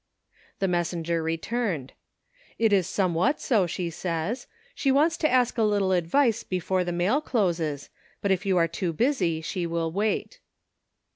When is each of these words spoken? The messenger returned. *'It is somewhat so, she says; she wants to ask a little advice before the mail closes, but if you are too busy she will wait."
The 0.57 0.67
messenger 0.67 1.21
returned. 1.21 1.93
*'It 2.57 2.73
is 2.73 2.87
somewhat 2.89 3.39
so, 3.39 3.67
she 3.67 3.91
says; 3.91 4.47
she 4.73 4.91
wants 4.91 5.15
to 5.17 5.29
ask 5.29 5.59
a 5.59 5.63
little 5.63 5.91
advice 5.91 6.41
before 6.41 6.83
the 6.83 6.91
mail 6.91 7.21
closes, 7.21 7.91
but 8.19 8.31
if 8.31 8.43
you 8.43 8.57
are 8.57 8.67
too 8.67 8.93
busy 8.93 9.41
she 9.41 9.67
will 9.67 9.91
wait." 9.91 10.39